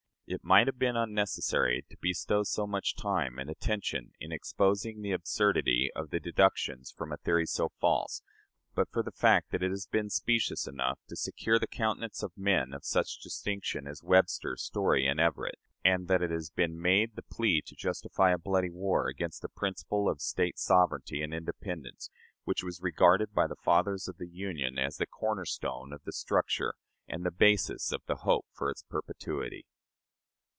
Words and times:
It 0.33 0.45
might 0.45 0.65
have 0.67 0.79
been 0.79 0.95
unnecessary 0.95 1.83
to 1.89 1.97
bestow 1.99 2.43
so 2.43 2.65
much 2.65 2.95
time 2.95 3.37
and 3.37 3.49
attention 3.49 4.13
in 4.21 4.31
exposing 4.31 5.01
the 5.01 5.11
absurdity 5.11 5.91
of 5.93 6.09
the 6.09 6.21
deductions 6.21 6.89
from 6.89 7.11
a 7.11 7.17
theory 7.17 7.45
so 7.45 7.67
false, 7.81 8.21
but 8.73 8.89
for 8.93 9.03
the 9.03 9.11
fact 9.11 9.51
that 9.51 9.61
it 9.61 9.71
has 9.71 9.87
been 9.87 10.09
specious 10.09 10.67
enough 10.69 11.01
to 11.09 11.17
secure 11.17 11.59
the 11.59 11.67
countenance 11.67 12.23
of 12.23 12.31
men 12.37 12.73
of 12.73 12.85
such 12.85 13.19
distinction 13.19 13.85
as 13.87 14.03
Webster, 14.05 14.55
Story, 14.55 15.05
and 15.05 15.19
Everett; 15.19 15.59
and 15.83 16.07
that 16.07 16.21
it 16.21 16.31
has 16.31 16.49
been 16.49 16.81
made 16.81 17.17
the 17.17 17.23
plea 17.23 17.61
to 17.65 17.75
justify 17.75 18.31
a 18.31 18.37
bloody 18.37 18.69
war 18.71 19.07
against 19.07 19.41
that 19.41 19.53
principle 19.55 20.07
of 20.07 20.21
State 20.21 20.57
sovereignty 20.57 21.21
and 21.21 21.33
independence, 21.33 22.09
which 22.45 22.63
was 22.63 22.79
regarded 22.81 23.33
by 23.33 23.47
the 23.47 23.57
fathers 23.61 24.07
of 24.07 24.15
the 24.15 24.29
Union 24.29 24.79
as 24.79 24.95
the 24.95 25.05
corner 25.05 25.43
stone 25.43 25.91
of 25.91 26.01
the 26.05 26.13
structure 26.13 26.75
and 27.05 27.25
the 27.25 27.31
basis 27.31 27.91
of 27.91 27.99
the 28.07 28.19
hope 28.23 28.45
for 28.53 28.69
its 28.69 28.83
perpetuity. 28.83 29.65